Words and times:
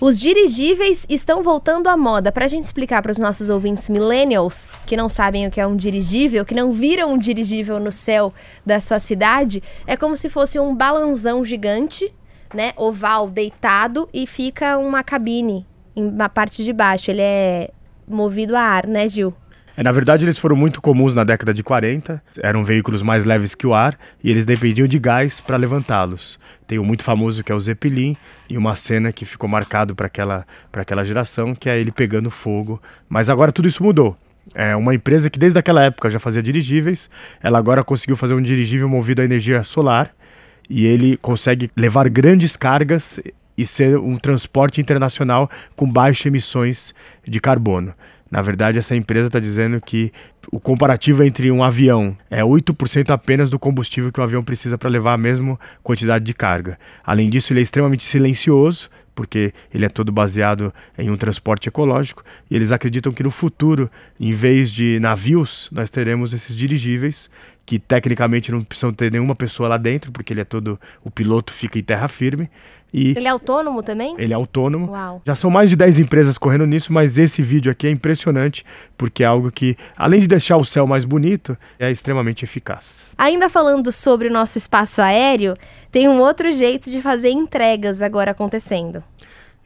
Os 0.00 0.20
dirigíveis 0.20 1.04
estão 1.08 1.42
voltando 1.42 1.88
à 1.88 1.96
moda. 1.96 2.30
Para 2.30 2.44
a 2.44 2.48
gente 2.48 2.66
explicar 2.66 3.02
para 3.02 3.10
os 3.10 3.18
nossos 3.18 3.50
ouvintes 3.50 3.88
millennials 3.88 4.78
que 4.86 4.96
não 4.96 5.08
sabem 5.08 5.44
o 5.44 5.50
que 5.50 5.60
é 5.60 5.66
um 5.66 5.74
dirigível, 5.74 6.44
que 6.44 6.54
não 6.54 6.70
viram 6.70 7.14
um 7.14 7.18
dirigível 7.18 7.80
no 7.80 7.90
céu 7.90 8.32
da 8.64 8.78
sua 8.78 9.00
cidade, 9.00 9.60
é 9.88 9.96
como 9.96 10.16
se 10.16 10.28
fosse 10.28 10.56
um 10.56 10.72
balãozão 10.72 11.44
gigante, 11.44 12.14
né, 12.54 12.74
oval, 12.76 13.28
deitado 13.28 14.08
e 14.14 14.24
fica 14.24 14.78
uma 14.78 15.02
cabine 15.02 15.66
na 15.96 16.28
parte 16.28 16.62
de 16.62 16.72
baixo. 16.72 17.10
Ele 17.10 17.22
é 17.22 17.70
movido 18.06 18.54
a 18.54 18.60
ar, 18.60 18.86
né, 18.86 19.08
Gil? 19.08 19.34
É, 19.78 19.82
na 19.84 19.92
verdade, 19.92 20.24
eles 20.24 20.36
foram 20.36 20.56
muito 20.56 20.82
comuns 20.82 21.14
na 21.14 21.22
década 21.22 21.54
de 21.54 21.62
40, 21.62 22.20
eram 22.42 22.64
veículos 22.64 23.00
mais 23.00 23.24
leves 23.24 23.54
que 23.54 23.64
o 23.64 23.72
ar 23.72 23.96
e 24.24 24.28
eles 24.28 24.44
dependiam 24.44 24.88
de 24.88 24.98
gás 24.98 25.40
para 25.40 25.56
levantá-los. 25.56 26.36
Tem 26.66 26.80
um 26.80 26.84
muito 26.84 27.04
famoso 27.04 27.44
que 27.44 27.52
é 27.52 27.54
o 27.54 27.60
Zeppelin 27.60 28.16
e 28.50 28.58
uma 28.58 28.74
cena 28.74 29.12
que 29.12 29.24
ficou 29.24 29.48
marcado 29.48 29.94
para 29.94 30.08
aquela, 30.08 30.44
aquela 30.72 31.04
geração, 31.04 31.54
que 31.54 31.70
é 31.70 31.78
ele 31.78 31.92
pegando 31.92 32.28
fogo. 32.28 32.82
Mas 33.08 33.28
agora 33.28 33.52
tudo 33.52 33.68
isso 33.68 33.80
mudou. 33.80 34.16
É 34.52 34.74
uma 34.74 34.96
empresa 34.96 35.30
que 35.30 35.38
desde 35.38 35.60
aquela 35.60 35.84
época 35.84 36.10
já 36.10 36.18
fazia 36.18 36.42
dirigíveis, 36.42 37.08
ela 37.40 37.56
agora 37.56 37.84
conseguiu 37.84 38.16
fazer 38.16 38.34
um 38.34 38.42
dirigível 38.42 38.88
movido 38.88 39.22
a 39.22 39.24
energia 39.24 39.62
solar 39.62 40.10
e 40.68 40.86
ele 40.86 41.16
consegue 41.18 41.70
levar 41.76 42.08
grandes 42.08 42.56
cargas 42.56 43.20
e 43.56 43.64
ser 43.64 43.96
um 43.96 44.16
transporte 44.16 44.80
internacional 44.80 45.48
com 45.76 45.88
baixas 45.88 46.26
emissões 46.26 46.92
de 47.24 47.38
carbono. 47.38 47.94
Na 48.30 48.42
verdade, 48.42 48.78
essa 48.78 48.94
empresa 48.94 49.28
está 49.28 49.40
dizendo 49.40 49.80
que 49.80 50.12
o 50.52 50.60
comparativo 50.60 51.22
entre 51.22 51.50
um 51.50 51.62
avião 51.62 52.16
é 52.30 52.42
8% 52.42 53.10
apenas 53.10 53.48
do 53.48 53.58
combustível 53.58 54.12
que 54.12 54.20
o 54.20 54.22
avião 54.22 54.44
precisa 54.44 54.76
para 54.76 54.90
levar 54.90 55.14
a 55.14 55.18
mesma 55.18 55.58
quantidade 55.82 56.24
de 56.24 56.34
carga. 56.34 56.78
Além 57.04 57.30
disso, 57.30 57.52
ele 57.52 57.60
é 57.60 57.62
extremamente 57.62 58.04
silencioso, 58.04 58.90
porque 59.14 59.52
ele 59.74 59.84
é 59.84 59.88
todo 59.88 60.12
baseado 60.12 60.72
em 60.96 61.10
um 61.10 61.16
transporte 61.16 61.68
ecológico, 61.68 62.22
e 62.50 62.54
eles 62.54 62.70
acreditam 62.70 63.10
que 63.10 63.22
no 63.22 63.30
futuro, 63.30 63.90
em 64.20 64.32
vez 64.32 64.70
de 64.70 64.98
navios, 65.00 65.68
nós 65.72 65.90
teremos 65.90 66.32
esses 66.32 66.54
dirigíveis 66.54 67.30
que 67.68 67.78
tecnicamente 67.78 68.50
não 68.50 68.64
precisam 68.64 68.94
ter 68.94 69.12
nenhuma 69.12 69.34
pessoa 69.34 69.68
lá 69.68 69.76
dentro, 69.76 70.10
porque 70.10 70.32
ele 70.32 70.40
é 70.40 70.44
todo 70.44 70.80
o 71.04 71.10
piloto 71.10 71.52
fica 71.52 71.78
em 71.78 71.82
terra 71.82 72.08
firme 72.08 72.48
e 72.94 73.10
ele 73.10 73.26
é 73.26 73.28
autônomo 73.28 73.82
também? 73.82 74.14
Ele 74.16 74.32
é 74.32 74.36
autônomo. 74.36 74.90
Uau. 74.90 75.20
Já 75.26 75.34
são 75.34 75.50
mais 75.50 75.68
de 75.68 75.76
10 75.76 75.98
empresas 75.98 76.38
correndo 76.38 76.64
nisso, 76.64 76.90
mas 76.90 77.18
esse 77.18 77.42
vídeo 77.42 77.70
aqui 77.70 77.86
é 77.86 77.90
impressionante 77.90 78.64
porque 78.96 79.22
é 79.22 79.26
algo 79.26 79.52
que, 79.52 79.76
além 79.98 80.20
de 80.20 80.26
deixar 80.26 80.56
o 80.56 80.64
céu 80.64 80.86
mais 80.86 81.04
bonito, 81.04 81.58
é 81.78 81.90
extremamente 81.90 82.42
eficaz. 82.42 83.06
Ainda 83.18 83.50
falando 83.50 83.92
sobre 83.92 84.28
o 84.28 84.32
nosso 84.32 84.56
espaço 84.56 85.02
aéreo, 85.02 85.54
tem 85.92 86.08
um 86.08 86.20
outro 86.20 86.50
jeito 86.50 86.90
de 86.90 87.02
fazer 87.02 87.28
entregas 87.28 88.00
agora 88.00 88.30
acontecendo. 88.30 89.04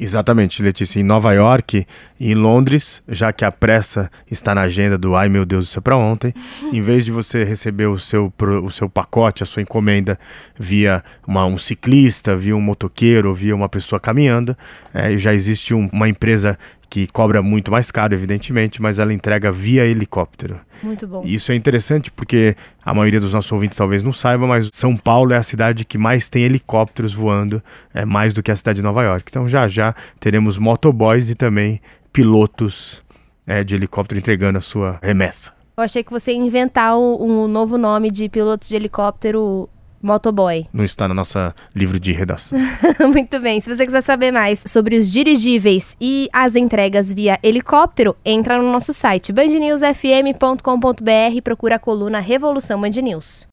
Exatamente, 0.00 0.62
Letícia. 0.62 1.00
Em 1.00 1.02
Nova 1.02 1.32
York 1.32 1.86
e 2.20 2.30
em 2.30 2.34
Londres, 2.34 3.02
já 3.08 3.32
que 3.32 3.44
a 3.44 3.50
pressa 3.50 4.10
está 4.30 4.54
na 4.54 4.62
agenda 4.62 4.96
do 4.96 5.16
ai 5.16 5.28
meu 5.28 5.44
Deus, 5.44 5.64
isso 5.64 5.78
é 5.78 5.82
para 5.82 5.96
ontem, 5.96 6.32
em 6.72 6.80
vez 6.80 7.04
de 7.04 7.10
você 7.10 7.42
receber 7.42 7.86
o 7.86 7.98
seu, 7.98 8.32
o 8.62 8.70
seu 8.70 8.88
pacote, 8.88 9.42
a 9.42 9.46
sua 9.46 9.62
encomenda 9.62 10.18
via 10.58 11.02
uma, 11.26 11.46
um 11.46 11.58
ciclista, 11.58 12.36
via 12.36 12.56
um 12.56 12.60
motoqueiro, 12.60 13.34
via 13.34 13.54
uma 13.54 13.68
pessoa 13.68 13.98
caminhando, 13.98 14.56
é, 14.94 15.18
já 15.18 15.34
existe 15.34 15.74
um, 15.74 15.88
uma 15.92 16.08
empresa 16.08 16.56
que 16.90 17.06
cobra 17.06 17.42
muito 17.42 17.70
mais 17.70 17.90
caro, 17.90 18.14
evidentemente, 18.14 18.80
mas 18.80 18.98
ela 18.98 19.12
entrega 19.12 19.52
via 19.52 19.84
helicóptero. 19.84 20.60
Muito 20.82 21.06
bom. 21.06 21.22
E 21.24 21.34
isso 21.34 21.52
é 21.52 21.54
interessante 21.54 22.10
porque 22.10 22.56
a 22.84 22.94
maioria 22.94 23.20
dos 23.20 23.32
nossos 23.32 23.50
ouvintes 23.50 23.76
talvez 23.76 24.02
não 24.02 24.12
saiba, 24.12 24.46
mas 24.46 24.70
São 24.72 24.96
Paulo 24.96 25.32
é 25.32 25.36
a 25.36 25.42
cidade 25.42 25.84
que 25.84 25.98
mais 25.98 26.28
tem 26.28 26.44
helicópteros 26.44 27.12
voando, 27.12 27.62
é 27.92 28.04
mais 28.04 28.32
do 28.32 28.42
que 28.42 28.50
a 28.50 28.56
cidade 28.56 28.76
de 28.76 28.82
Nova 28.82 29.02
York. 29.02 29.24
Então 29.28 29.48
já 29.48 29.68
já 29.68 29.94
teremos 30.18 30.56
motoboys 30.56 31.28
e 31.28 31.34
também 31.34 31.80
pilotos 32.12 33.02
é, 33.46 33.62
de 33.62 33.74
helicóptero 33.74 34.18
entregando 34.18 34.58
a 34.58 34.62
sua 34.62 34.98
remessa. 35.02 35.52
Eu 35.76 35.84
achei 35.84 36.02
que 36.02 36.10
você 36.10 36.32
ia 36.32 36.38
inventar 36.38 36.98
um, 36.98 37.44
um 37.44 37.48
novo 37.48 37.78
nome 37.78 38.10
de 38.10 38.28
pilotos 38.28 38.68
de 38.68 38.74
helicóptero 38.74 39.68
Motoboy. 40.02 40.66
Não 40.72 40.84
está 40.84 41.08
no 41.08 41.14
nosso 41.14 41.38
livro 41.74 42.00
de 42.00 42.12
redação. 42.12 42.58
Muito 43.12 43.38
bem. 43.40 43.60
Se 43.60 43.74
você 43.74 43.84
quiser 43.84 44.02
saber 44.02 44.32
mais 44.32 44.62
sobre 44.66 44.96
os 44.96 45.10
dirigíveis 45.10 45.96
e 46.00 46.28
as 46.32 46.56
entregas 46.56 47.12
via 47.12 47.38
helicóptero, 47.42 48.16
entra 48.24 48.60
no 48.60 48.72
nosso 48.72 48.92
site 48.92 49.32
bandnewsfm.com.br 49.32 51.34
e 51.34 51.42
procura 51.42 51.76
a 51.76 51.78
coluna 51.78 52.20
Revolução 52.20 52.80
Band 52.80 52.90
News. 53.02 53.46